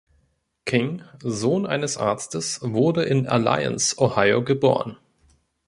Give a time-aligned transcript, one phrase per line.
[0.65, 4.97] King, Sohn eines Arztes, wurde in Alliance, Ohio geboren.